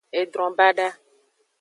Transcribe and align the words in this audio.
Edron 0.21 0.55
bada. 0.57 0.89